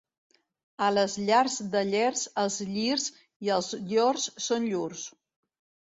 A 0.85 0.87
les 0.93 1.17
llars 1.27 1.57
de 1.75 1.83
Llers, 1.91 2.23
els 2.45 2.57
llirs 2.71 3.07
i 3.49 3.55
els 3.59 3.69
llors 3.93 4.29
són 4.47 4.67
llurs. 4.71 5.05